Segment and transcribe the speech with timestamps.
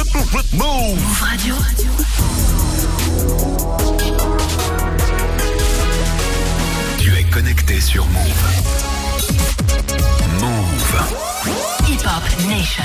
[0.00, 1.54] Move Radio.
[6.98, 8.44] Tu es connecté sur Move.
[10.40, 10.96] Move.
[11.86, 12.84] Hip Hop Nation.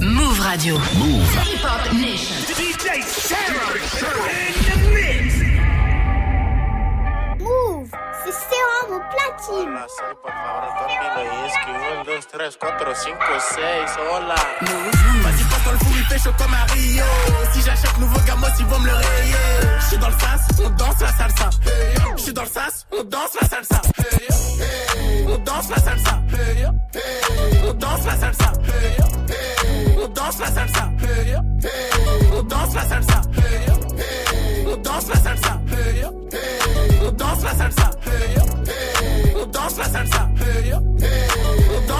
[0.00, 0.74] Move Radio.
[0.96, 1.32] Move.
[1.46, 2.36] Hip Hop Nation.
[2.58, 3.72] DJ Sarah
[4.28, 5.34] in the mix.
[7.40, 7.90] Move,
[8.22, 9.78] c'est Sarah mon platine.
[12.20, 15.64] Hola, soy por favor Topi Loïski 1, 2, 3, 4, 5, 6, hola Vas-y passe
[15.64, 17.04] dans le four, il fait chaud comme à Rio.
[17.52, 19.34] Si j'achète nouveau gamos, ils vont me le rayer.
[19.80, 21.50] J'suis dans le sas, on danse la salsa.
[22.16, 23.82] J'suis dans le sas, on danse la salsa.
[25.28, 26.22] On danse la salsa.
[27.66, 28.52] On danse la salsa.
[30.02, 30.90] On danse la salsa.
[32.32, 33.22] On danse la salsa.
[34.66, 35.60] On danse la salsa.
[37.02, 37.90] On danse la salsa.
[39.36, 40.30] On danse la salsa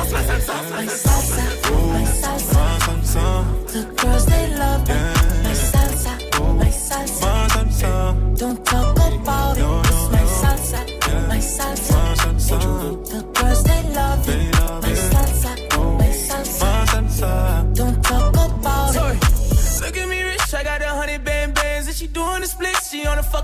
[0.01, 1.43] Danse la salsa My salsa,
[1.93, 2.05] my
[2.81, 3.45] salsa.
[3.67, 5.20] The girls they love me.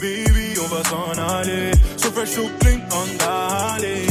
[0.00, 1.72] Baby, on va s'en aller.
[1.96, 4.06] So fresh, so clean, on d'aller.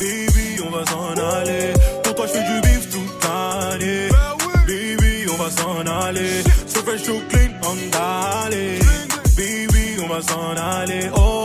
[0.00, 1.72] Baby, on va s'en aller.
[2.02, 4.08] Pour toi, je fais du bif toute l'année.
[4.66, 6.42] Baby, on va s'en aller.
[6.66, 8.80] So fresh, so clean, on d'aller.
[9.36, 11.10] Baby, on va s'en aller.
[11.14, 11.39] Oh,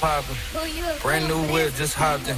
[0.00, 0.36] poppin'?
[1.02, 2.36] Brand new whip, just hopped in.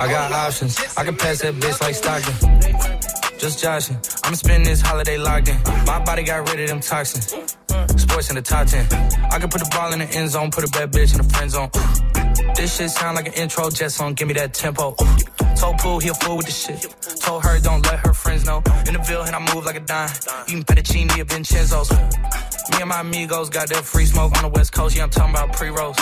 [0.00, 0.78] I got options.
[0.96, 3.38] I can pass that bitch like Stockton.
[3.38, 3.96] Just joshing.
[4.24, 5.60] I'ma spend this holiday locked in.
[5.86, 7.34] My body got rid of them toxins.
[7.96, 8.86] Sports in the top 10.
[9.32, 11.28] I can put the ball in the end zone, put a bad bitch in the
[11.34, 11.70] friend zone.
[12.54, 14.94] This shit sound like an intro jet song, give me that tempo.
[15.56, 16.80] Told Pooh he a fool with the shit.
[17.20, 18.62] Told her don't let her friends know.
[18.86, 20.10] In the Ville and I move like a dime.
[20.48, 21.90] Eating fettuccine at Vincenzo's.
[22.70, 24.96] Me and my amigos got that free smoke on the west coast.
[24.96, 25.96] Yeah, I'm talking about pre-rolls.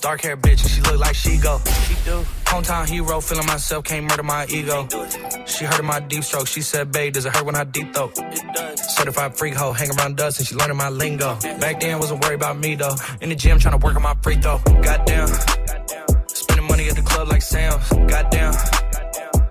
[0.00, 1.60] Dark hair bitch, and she look like she go.
[1.86, 2.24] She do.
[2.44, 4.86] Hometown hero, feeling myself, can't murder my ego.
[5.46, 6.46] She heard of my deep stroke.
[6.46, 8.16] She said, babe, does it hurt when I deep throat?
[8.78, 11.36] Certified freak hoe, hang around dust, and she learning my lingo.
[11.58, 12.94] Back then, wasn't worried about me though.
[13.20, 14.58] In the gym, trying to work on my free throw.
[14.82, 15.28] Goddamn.
[17.48, 17.88] Sam's.
[17.88, 18.52] Goddamn.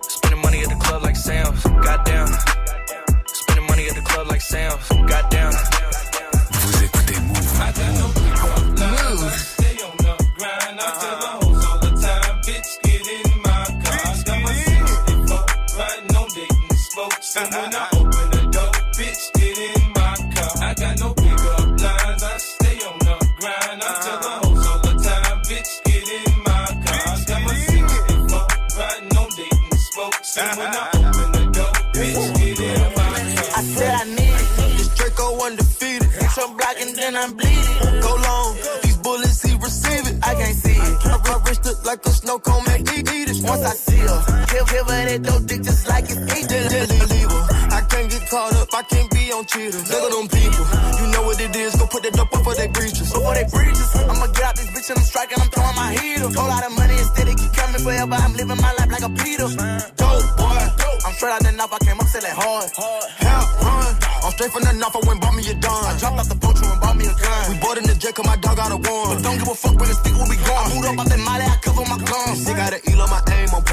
[0.01, 1.63] Spending money at the club like Sam's.
[1.63, 2.27] Goddamn.
[3.25, 4.87] Spending money at the club like Sam's.
[5.09, 5.76] Goddamn.
[64.47, 64.95] Straight from the knife.
[64.95, 65.85] I went bought me a dime.
[65.85, 67.49] I dropped off the boat and bought me a gun.
[67.49, 69.15] We bought in the jet 'cause my dog got a one.
[69.15, 70.65] But don't give a fuck when the stick when we gone.
[70.65, 71.45] I moved up out that molly.
[71.45, 72.45] I cover my guns.
[72.45, 73.21] They got an eel on my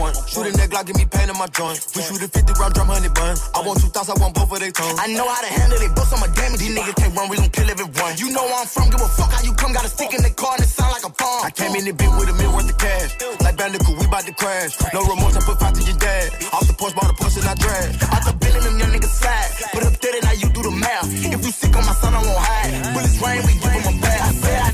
[0.05, 0.17] point.
[0.29, 1.81] Shooting that Glock, give me pain in my joint.
[1.97, 3.37] We shoot a 50 round drum, honey bun.
[3.57, 4.99] I want two thoughts, I want both of they tongues.
[5.01, 6.61] I know how to handle it, bust on my damage.
[6.61, 8.13] These niggas can't run, we gon' kill everyone.
[8.21, 9.73] You know where I'm from, give a fuck how you come.
[9.73, 11.49] Got a stick in the car and it sound like a bomb.
[11.49, 13.11] I came in the bit with a mil worth of cash.
[13.41, 14.77] Like Bandicoot, we bout to crash.
[14.93, 16.29] No remorse, I put five to your dad.
[16.53, 17.89] Off the porch, bought a push and I drag.
[18.13, 19.51] Out the bill and them young niggas slide.
[19.73, 21.09] Put up 30, now you do the math.
[21.09, 22.71] If you sick on my son, I won't hide.
[22.93, 24.21] Bullets rain, we give him a bag.
[24.21, 24.74] I said I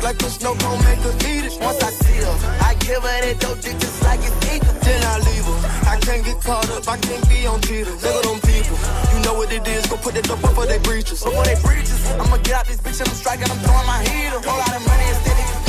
[0.00, 1.58] Like a snow cone, make her eat it.
[1.60, 4.74] Once I see her, I give her that dope dick just like it's equal.
[4.84, 5.58] Then I leave her.
[5.90, 6.86] I can't get caught up.
[6.88, 8.02] I can't be on cheaters.
[8.04, 8.78] Look at them people.
[9.12, 9.86] You know what it is.
[9.86, 11.22] Go put that dope up for they breaches.
[11.24, 13.50] Before they breaches, I'ma get out this bitch and I'm striking.
[13.50, 14.40] I'm throwing my heater.
[14.44, 15.65] Whole lot of money instead of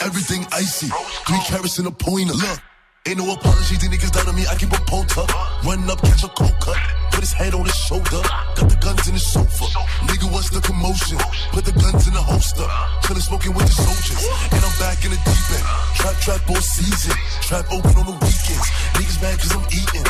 [0.00, 0.88] Everything icy.
[1.26, 2.34] Three carats in a pointer.
[2.34, 2.60] Look.
[3.08, 5.64] Ain't no apology, these niggas down on me, I keep a up.
[5.64, 6.76] Run up, catch a cold cut.
[7.08, 8.20] Put his head on his shoulder.
[8.52, 9.64] Got the guns in his sofa.
[10.04, 11.16] Nigga, what's the commotion?
[11.56, 12.68] Put the guns in the holster.
[13.08, 14.22] Chillin' smoking with the soldiers.
[14.52, 15.66] And I'm back in the deep end.
[15.96, 17.16] Trap, trap all season.
[17.48, 18.68] Trap open on the weekends.
[19.00, 20.06] Niggas mad cause I'm eating.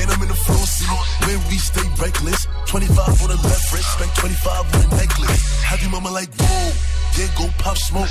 [0.00, 0.88] And I'm in the floor seat.
[1.28, 2.48] Where we stay reckless.
[2.72, 4.00] 25 on the left wrist.
[4.00, 5.44] Spent 25 on the necklace.
[5.84, 6.99] Your mama like, whoa.
[7.18, 8.10] Yeah, go pop smoke.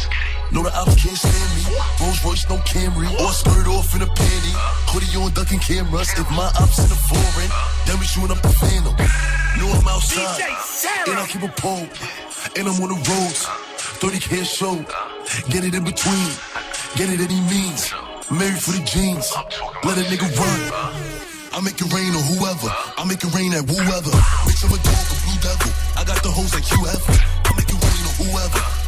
[0.51, 1.63] Know the ops can't stand me.
[2.01, 3.07] Rolls Royce, no Camry.
[3.21, 4.53] Or skirt off in a panty.
[4.89, 6.09] Hoodie on ducking cameras.
[6.17, 7.51] If my ops in the foreign,
[7.85, 8.95] then we shooting up the phantom.
[9.57, 10.41] Know I'm outside.
[11.07, 11.87] And I keep a pole.
[12.57, 13.45] And I'm on the roads.
[14.01, 14.75] 30k a show.
[15.49, 16.29] Get it in between.
[16.95, 17.93] Get it any means.
[18.31, 19.31] Married for the jeans.
[19.83, 20.61] Let a nigga run.
[21.51, 22.69] I make it rain on whoever.
[22.97, 24.13] I make it rain at whoever.
[24.45, 25.71] Bitch, I'm a dog, a blue devil.
[25.97, 27.03] I got the hoes like you have.
[27.45, 28.78] I make it rain on whoever.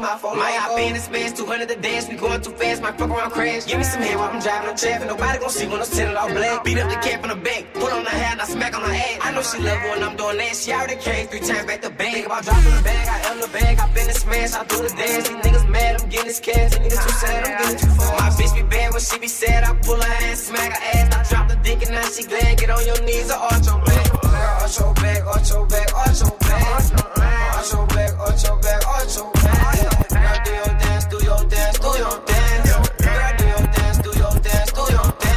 [0.00, 0.38] My my phone.
[0.38, 3.30] Might hop in this man's 200 to dance, we going too fast, might fuck around
[3.30, 3.66] crash.
[3.66, 6.16] Give me some head while I'm driving on traffic, nobody gon' see when I'm sitting
[6.16, 6.64] all black.
[6.64, 8.82] Beat up the cap in the back, put on the hat, and I smack on
[8.82, 9.18] her ass.
[9.22, 11.90] I know she love when I'm doing that, she already came three times back to
[11.90, 12.12] back.
[12.14, 14.76] Think about dropping the bag, I am the bag, I been the smash, I do
[14.82, 15.28] the dance.
[15.28, 18.12] These niggas mad, I'm getting this cash, these niggas too sad, I'm getting too far.
[18.18, 21.06] My bitch be bad when she be sad, I pull her ass, smack her ass,
[21.14, 23.78] I drop the dick and now she glad, get on your knees or arch your
[23.84, 24.06] back.
[24.62, 27.29] Arch your back, arch your back, arch your back.
[27.60, 28.16] 8 black,
[30.48, 32.70] your dance, do your dance, do your dance.
[32.70, 35.30] Girl, do your dance, do your dance, do your dance.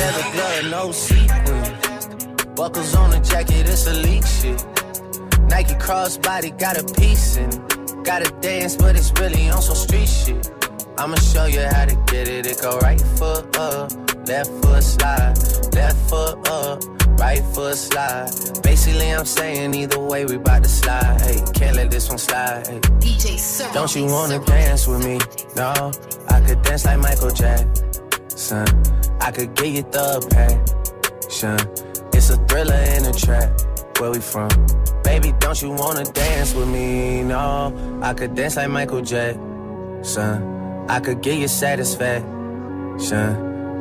[0.00, 2.54] Leather glove, no sequin.
[2.54, 4.64] Buckles on the jacket, it's elite shit.
[5.48, 8.04] Nike crossbody got a piece in it.
[8.04, 10.59] Gotta dance, but it's really on some street shit.
[11.00, 12.44] I'ma show you how to get it.
[12.44, 13.90] It go right foot up,
[14.28, 15.34] left foot slide,
[15.72, 16.84] left foot up,
[17.18, 18.28] right foot slide.
[18.62, 21.18] Basically, I'm saying either way, we bout to slide.
[21.22, 22.66] Hey, can't let this one slide.
[22.66, 22.80] Hey.
[23.00, 23.70] DJ Sir.
[23.72, 25.18] Don't you wanna dance with me?
[25.56, 25.90] No,
[26.28, 28.68] I could dance like Michael Jackson.
[29.22, 31.58] I could get you the passion.
[32.12, 33.58] It's a thriller in a trap.
[33.98, 34.50] Where we from?
[35.02, 37.22] Baby, don't you wanna dance with me?
[37.22, 40.59] No, I could dance like Michael Jackson.
[40.90, 42.26] I could get you satisfaction.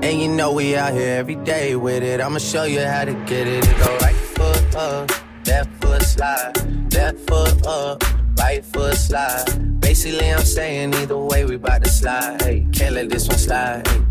[0.04, 2.22] And you know we out here every day with it.
[2.22, 3.68] I'ma show you how to get it.
[3.68, 5.12] It go right foot up,
[5.48, 8.04] left foot slide, left foot up,
[8.38, 9.82] right foot slide.
[9.82, 12.44] Basically, I'm saying either way, we bout to slide.
[12.44, 13.88] Hey, can't let this one slide.
[13.88, 14.02] Hey.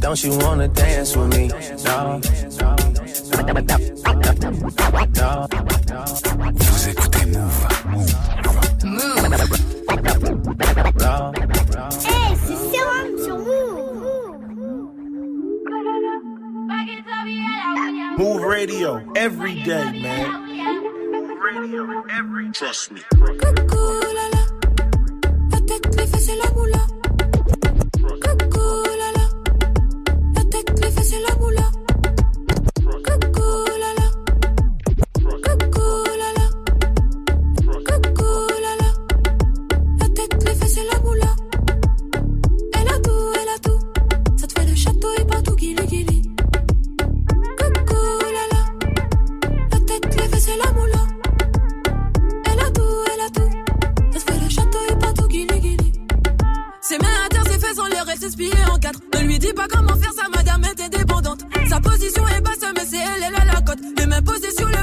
[0.00, 1.46] Don't you wanna dance with me?
[1.84, 2.20] No.
[5.14, 5.48] No.
[18.68, 21.38] radio every day, man.
[21.40, 23.00] Radio every Trust me.
[63.68, 64.77] cote et m'imposer sur les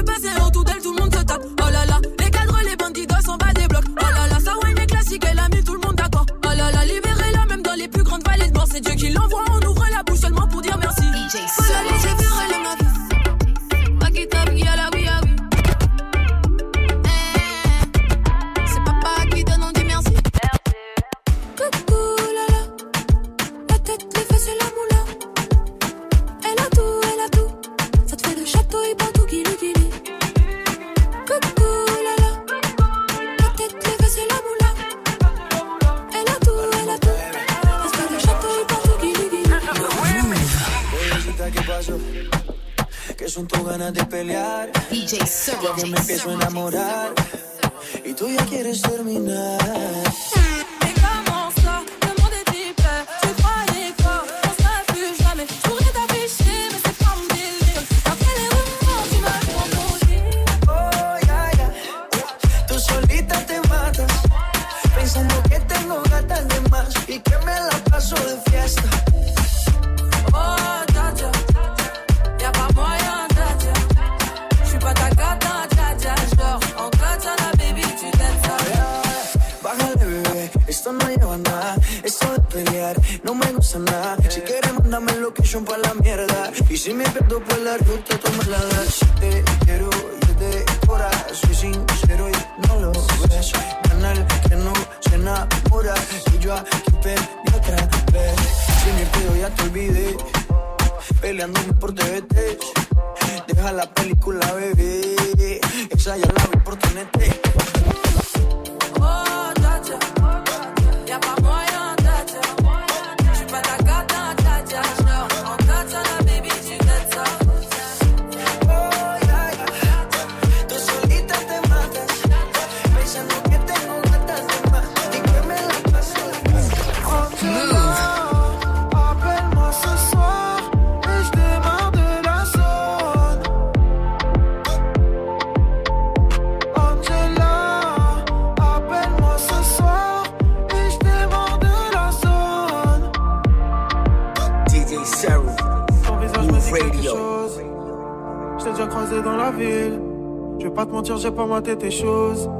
[151.18, 152.50] j'ai pas maté tes choses.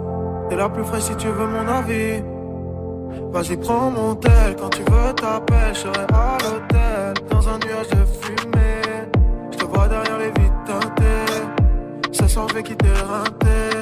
[0.48, 2.22] T'es la plus fraîche si tu veux mon avis.
[3.32, 7.14] Vas-y, prends mon tel, quand tu veux t'appelles, je serai à l'hôtel.
[7.30, 9.08] Dans un nuage de fumée,
[9.50, 12.12] je te vois derrière les vitres teintées.
[12.12, 13.75] Ça sort, je vais quitter rinté.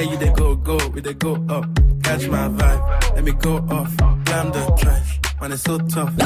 [0.00, 1.66] Where you they go, go, we they go up.
[2.02, 3.94] Catch my vibe, let me go off.
[4.24, 6.16] Blam the trash, man, it's so tough.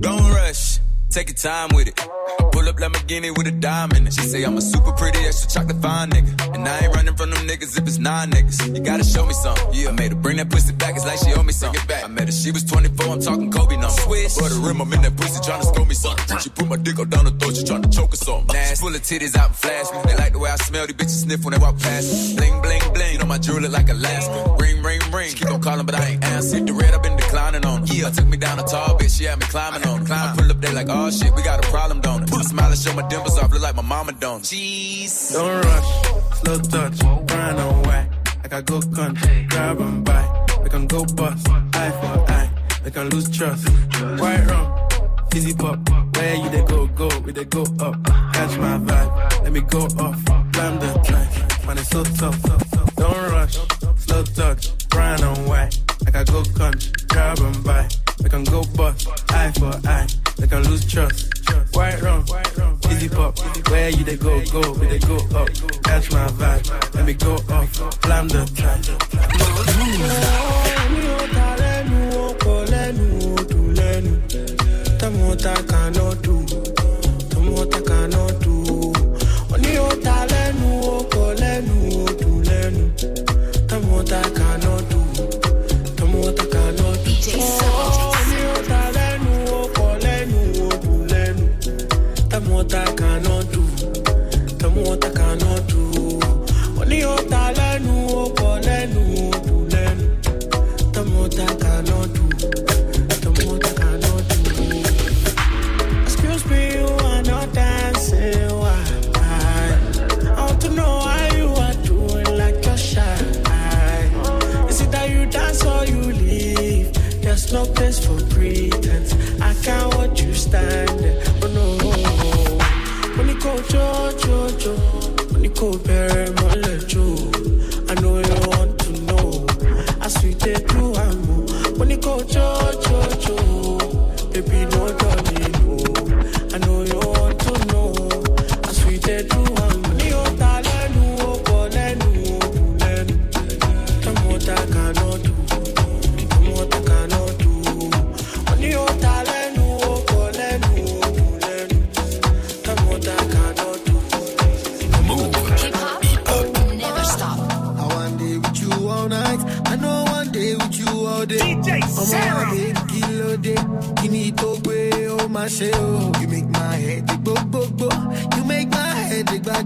[0.00, 2.19] Don't rush, take your time with it.
[2.60, 4.12] Pull up Lamborghini with a it.
[4.12, 6.54] She say I'm a super pretty extra chocolate fine nigga.
[6.54, 8.76] And I ain't running from them niggas if it's nine niggas.
[8.76, 9.72] You gotta show me something.
[9.72, 11.80] Yeah, I made her bring that pussy back, it's like she owe me something.
[11.88, 12.04] Back.
[12.04, 13.88] I met her, she was 24, I'm talking Kobe number.
[14.04, 14.36] Swish.
[14.36, 16.36] Put a rim, I'm in that pussy trying to scope me something.
[16.36, 18.44] She put my dick up down the throat, she trying to choke us on.
[18.48, 18.76] Nasty.
[18.76, 19.98] Full of titties out and flash me.
[20.04, 22.36] They like the way I smell, these bitches sniff when they walk past me.
[22.36, 23.12] Bling, bling, bling.
[23.14, 24.56] You know my jewelry like Alaska.
[24.60, 25.30] Ring, ring, ring.
[25.30, 26.60] She keep on calling, but I ain't answer.
[26.60, 27.94] The red, I've been declining on her.
[27.94, 30.12] Yeah, I took me down a tall bitch, she had me climbing on her.
[30.12, 32.30] I pull up there like, oh shit, we got a problem, don't it?
[32.50, 34.42] Smile and show my dimples off, look like my mama don't.
[34.42, 35.32] Jeez.
[35.32, 38.08] Don't rush, slow touch, and white.
[38.42, 40.46] Like I go country, grab and buy.
[40.64, 42.50] We can go bust, eye for eye.
[42.84, 43.68] We can lose trust.
[44.18, 44.66] White rum,
[45.30, 45.78] fizzy pop.
[46.16, 47.94] Where you they go, go, we they go up.
[48.34, 50.24] Catch my vibe, let me go off.
[50.50, 52.42] Blam the track, man, it's so tough.
[52.96, 53.58] Don't rush,
[53.94, 55.78] slow touch, brown and white.
[56.12, 57.88] I go country, grab and buy.
[63.90, 65.48] You they go, go, we they go up.
[65.82, 68.00] Catch my vibe, let me go off.
[68.02, 68.69] Blam the track.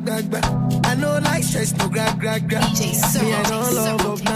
[0.06, 2.62] I know like stress, no grab, grab, grab.
[2.78, 2.92] Me,
[3.32, 4.33] I don't love.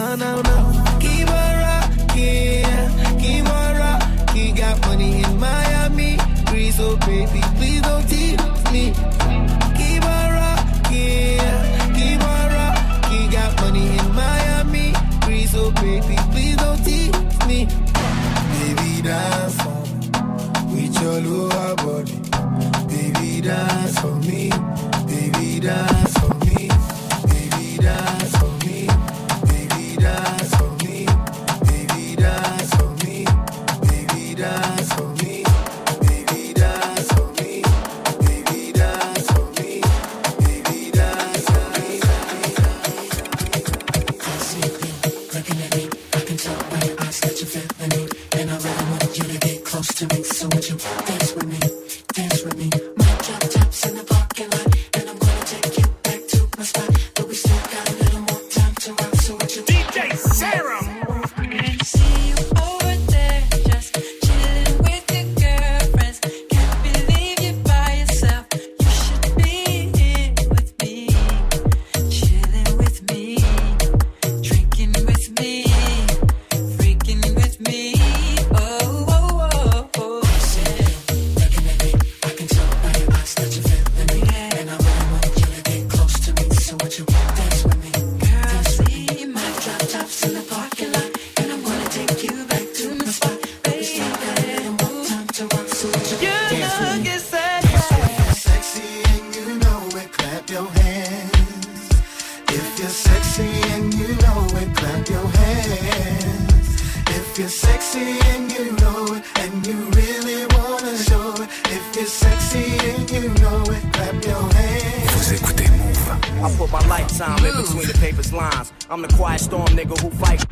[116.88, 118.72] Lifetime in between the papers lines.
[118.88, 120.42] I'm the quiet storm nigga who fight.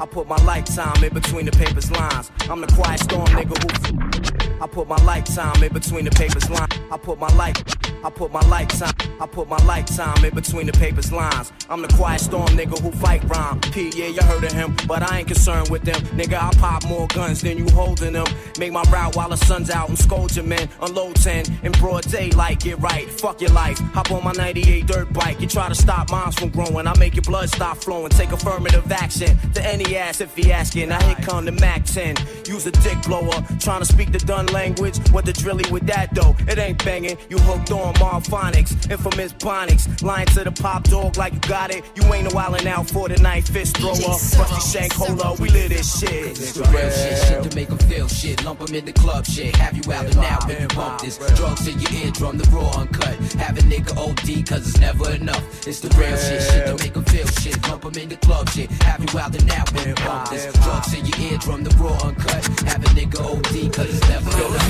[0.00, 2.30] I put my lifetime in between the papers lines.
[2.48, 4.62] I'm the quiet storm nigga who.
[4.62, 6.72] I put my lifetime in between the papers lines.
[6.90, 7.62] I put my life.
[8.04, 8.92] I put my lifetime.
[9.18, 11.52] I put my lifetime in between the papers lines.
[11.70, 13.60] I'm the quiet storm nigga who fight rhyme.
[13.60, 16.00] P, yeah, you heard of him, but I ain't concerned with them.
[16.18, 18.26] Nigga, I pop more guns than you holding them.
[18.58, 20.68] Make my route while the sun's out and scold your men.
[20.82, 23.08] Unload 10 in broad daylight, get right.
[23.08, 23.78] Fuck your life.
[23.94, 25.40] Hop on my 98 dirt bike.
[25.40, 26.86] You try to stop moms from growing.
[26.86, 28.10] I make your blood stop flowing.
[28.10, 30.90] Take affirmative action to any ass if he asking.
[30.90, 32.16] Now here come the Mac 10.
[32.46, 33.42] Use a dick blower.
[33.60, 34.98] Trying to speak the done language.
[35.10, 36.36] What the drilly with that though?
[36.40, 37.16] It ain't banging.
[37.30, 38.90] You hooked on Marphonics.
[38.90, 40.02] Infamous Bonics.
[40.02, 41.84] Lying to the pop dog like you got it.
[41.94, 43.94] You ain't no wildin' out for the night fist thrower.
[43.94, 45.38] Rusty Shank, hold up.
[45.38, 46.30] We live this shit.
[46.30, 48.44] It's the real shit, shit to make them feel shit.
[48.44, 49.54] Lump them in the club shit.
[49.56, 51.18] Have you out and out when you bump this.
[51.36, 53.16] Drugs in your eardrum, the raw uncut.
[53.34, 55.66] Have a nigga OD, cause it's never enough.
[55.66, 57.60] It's the real shit, shit to make them feel shit.
[57.68, 58.70] Lump them in the club shit.
[58.82, 60.52] Have you out and out when you bump this.
[60.64, 62.44] Drugs in your eardrum, the raw uncut.
[62.68, 64.64] Have a nigga OD, cause it's never enough.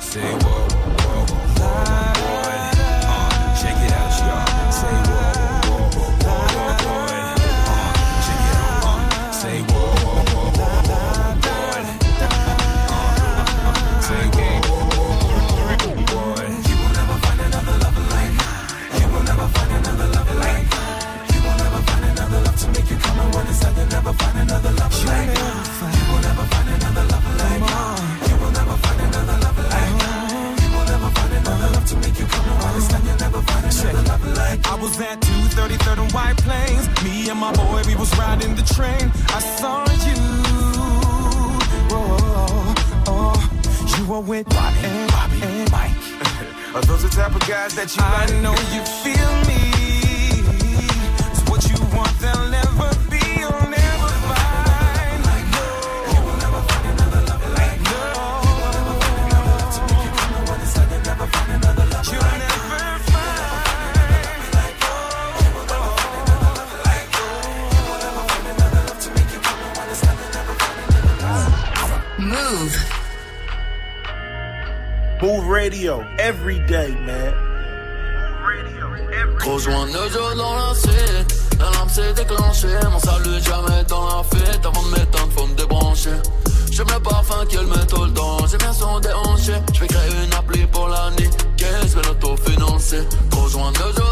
[0.00, 0.68] Say whoa,
[24.04, 25.53] never find another lover like
[34.84, 36.86] was at 233rd and White Plains.
[37.02, 39.10] Me and my boy, we was riding the train.
[39.28, 40.20] I saw you.
[41.96, 42.74] Oh,
[43.06, 45.96] oh, you were with Bobby, and, Bobby, and Mike.
[46.74, 48.42] Are those the type of guys that you I like?
[48.42, 49.62] know you feel me.
[51.32, 52.93] It's what you want, they'll never
[75.24, 77.32] Move radio every day, man.
[79.40, 82.68] Rejoins Nejo dans la suite La lampe s'est déclenchée.
[82.92, 86.10] Mon salut jamais dans la fuite Avant de m'éteindre faut me débrancher.
[86.70, 89.54] J'aime le parfum qu'elle met tout le temps J'ai bien son déhanché.
[89.72, 93.08] Je vais créer une appli pour la nuit Qu'est-ce que l'autofinancer.
[93.32, 94.03] Rejoins Nejo dans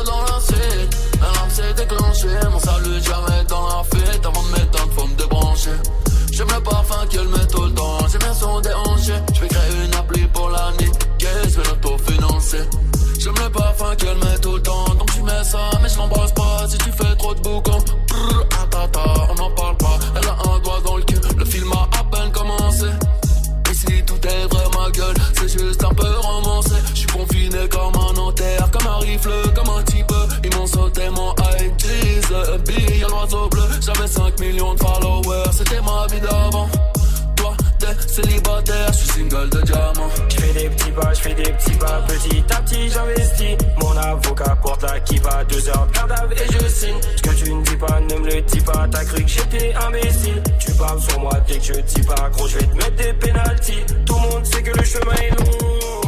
[41.42, 43.56] des petits pas, petit à petit j'investis.
[43.80, 47.00] Mon avocat porte la kippa, deux heures de et je signe.
[47.16, 49.74] Ce que tu ne dis pas, ne me le dis pas, t'as cru que j'étais
[49.74, 50.42] imbécile.
[50.58, 53.12] Tu parles sur moi dès que je dis pas, gros, je vais te mettre des
[53.14, 53.84] pénalties.
[54.06, 56.01] Tout le monde sait que le chemin est long.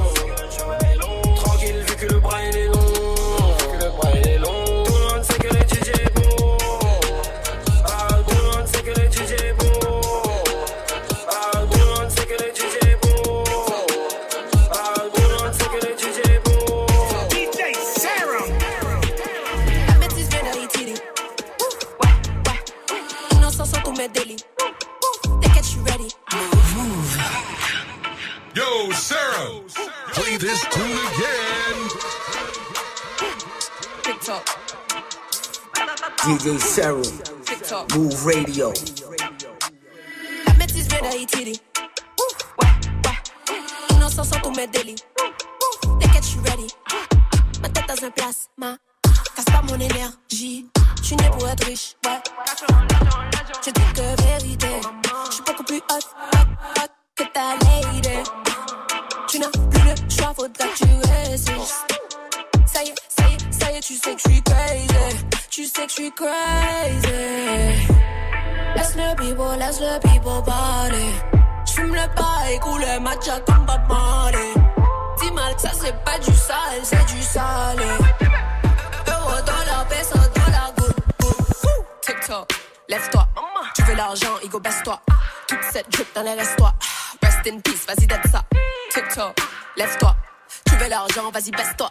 [60.15, 60.85] choix, faudra que tu
[61.29, 61.85] résistes.
[62.67, 65.27] Ça y est, ça y est, ça y est, tu sais que je suis crazy.
[65.51, 67.89] Tu sais que je suis crazy.
[68.77, 71.13] Laisse le bibo, laisse le bibo parler.
[71.67, 74.55] J'fume le paille, coule le matcha comme Bob Marley.
[75.21, 77.85] Dis mal, ça c'est pas du sale, c'est du salé.
[79.09, 81.85] Euro, dollar, peso, dollar, good, good.
[82.03, 82.49] TikTok,
[82.89, 83.29] lève-toi.
[83.75, 85.01] Tu veux l'argent, Igo, baisse-toi.
[85.49, 86.73] Toute cette drip dans les reste-toi.
[87.23, 88.43] Rest in peace, vas-y, d'être ça.
[88.93, 89.35] TikTok
[89.77, 90.17] lève-toi.
[90.67, 91.91] Tu veux l'argent, vas-y, baisse-toi.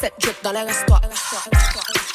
[0.00, 0.94] Cette drip dans les restos.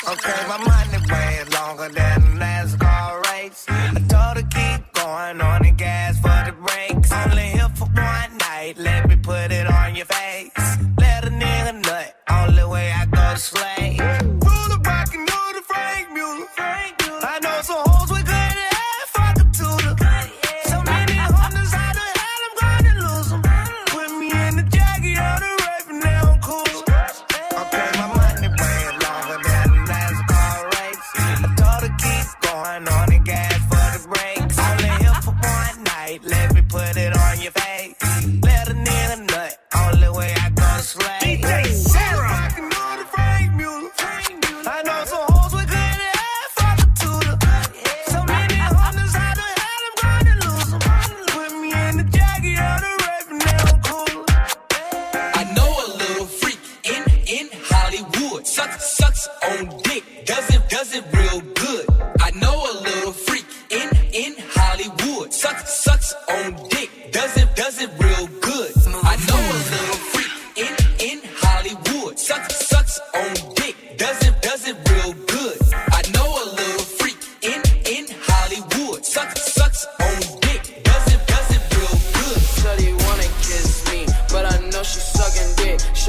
[0.08, 3.66] Okay, my money way longer than a NASCAR race.
[3.70, 7.12] I told her keep going on the gas for the brakes.
[7.12, 10.78] Only here for one night, let me put it on your face.
[11.00, 13.81] Let a nigga nut, only way I go to slay.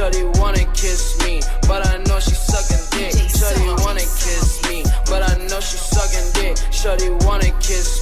[0.02, 3.14] Shorty wanna kiss me, but I know she sucking dick.
[3.30, 6.58] Shorty wanna kiss me, but I know she sucking dick.
[6.72, 8.01] Shorty wanna kiss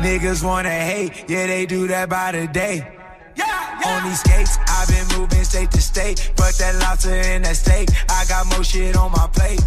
[0.00, 2.86] Niggas wanna hate, yeah, they do that by the day.
[3.34, 6.32] yeah On these skates, I've been moving state to state.
[6.36, 7.88] Fuck that lobster and that steak.
[8.10, 9.60] I got more shit on my plate.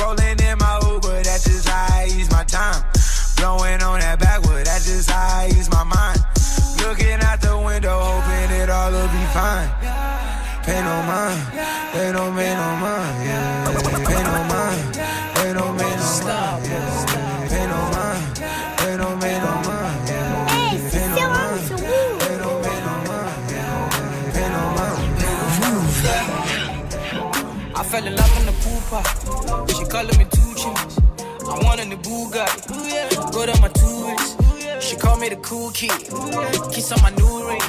[0.00, 2.82] Rolling in my Uber, that's just how I ease my time.
[3.36, 6.18] Blowing on that backwood, that's just how I ease my mind.
[6.82, 9.70] Looking out the window, hoping it all will be fine.
[10.64, 11.40] Pay no mind,
[11.94, 13.89] they don't pay no mind, yeah.
[28.90, 30.98] She calling me two chimneys.
[31.46, 33.32] I want in the Bugatti.
[33.32, 34.36] Go to my tourist.
[34.82, 35.92] She call me the cool kid.
[36.72, 37.62] Kiss on my new ring.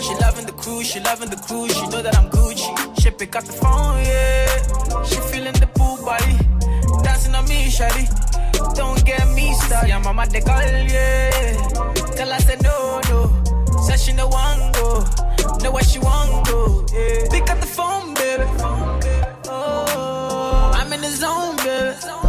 [0.00, 1.76] She loving the cruise, she loving the cruise.
[1.76, 2.72] She know that I'm Gucci.
[2.98, 5.02] She pick up the phone, yeah.
[5.04, 6.38] She feeling the pool body.
[7.04, 8.08] Dancing on me, shawty.
[8.74, 9.88] Don't get me started.
[9.88, 11.52] Yeah, mama de call, yeah.
[12.16, 13.80] Tell her say no, no.
[13.82, 15.04] Said she no want go.
[15.62, 16.86] Know where she want go.
[16.90, 17.28] Yeah.
[17.30, 19.03] Pick up the phone, baby.
[21.04, 22.23] The zone, baby.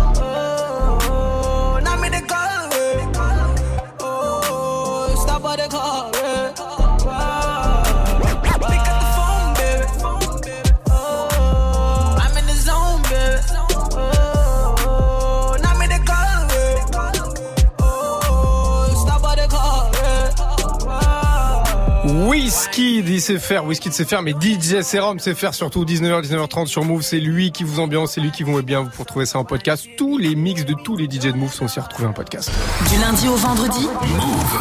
[22.75, 27.01] Dit c'est faire, sait faire, mais DJ Serum sait faire surtout 19h, 19h30 sur Move.
[27.01, 28.81] C'est lui qui vous ambiance, c'est lui qui vous met bien.
[28.81, 29.88] Vous pouvez trouver ça en podcast.
[29.97, 32.51] Tous les mix de tous les DJ de Move sont aussi retrouvés en podcast.
[32.89, 33.88] Du lundi au vendredi,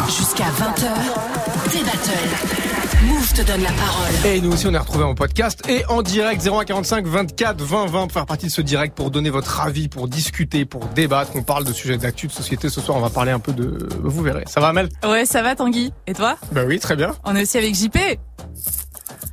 [0.07, 2.74] jusqu'à 20h, des battles.
[3.07, 4.27] Move te donne la parole.
[4.27, 8.01] Et nous aussi, on est retrouvés en podcast et en direct 0145 24 20 20
[8.03, 11.33] pour faire partie de ce direct, pour donner votre avis, pour discuter, pour débattre.
[11.35, 12.69] On parle de sujets d'actu, de société.
[12.71, 13.89] Ce soir, on va parler un peu de.
[14.03, 14.45] Vous verrez.
[14.47, 14.89] Ça va, Amel?
[15.05, 15.93] Ouais, ça va Tanguy.
[16.07, 16.37] Et toi?
[16.53, 17.15] Bah oui, très bien.
[17.25, 17.99] On est aussi avec JP.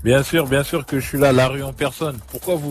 [0.04, 2.18] Bien sûr, bien sûr que je suis là, la rue en personne.
[2.32, 2.70] Pourquoi vous